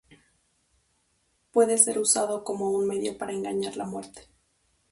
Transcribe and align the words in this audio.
Puede 1.51 1.77
ser 1.77 1.99
usado 1.99 2.43
como 2.43 2.71
un 2.71 2.87
medio 2.87 3.19
para 3.19 3.33
engañar 3.33 3.77
la 3.77 3.85
muerte. 3.85 4.23